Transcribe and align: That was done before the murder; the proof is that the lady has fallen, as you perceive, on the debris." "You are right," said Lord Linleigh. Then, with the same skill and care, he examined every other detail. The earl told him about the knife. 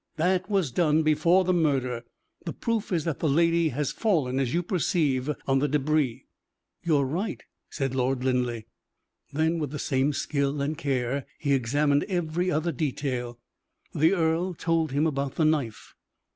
That 0.15 0.49
was 0.49 0.71
done 0.71 1.03
before 1.03 1.43
the 1.43 1.53
murder; 1.53 2.03
the 2.43 2.53
proof 2.53 2.91
is 2.91 3.03
that 3.03 3.19
the 3.19 3.29
lady 3.29 3.69
has 3.69 3.91
fallen, 3.91 4.39
as 4.39 4.51
you 4.51 4.63
perceive, 4.63 5.29
on 5.45 5.59
the 5.59 5.67
debris." 5.67 6.25
"You 6.83 6.97
are 6.97 7.05
right," 7.05 7.43
said 7.69 7.93
Lord 7.93 8.23
Linleigh. 8.23 8.63
Then, 9.31 9.59
with 9.59 9.69
the 9.69 9.77
same 9.77 10.11
skill 10.11 10.59
and 10.59 10.75
care, 10.75 11.27
he 11.37 11.53
examined 11.53 12.05
every 12.05 12.49
other 12.49 12.71
detail. 12.71 13.37
The 13.93 14.13
earl 14.13 14.55
told 14.55 14.91
him 14.91 15.05
about 15.05 15.35
the 15.35 15.45
knife. 15.45 15.93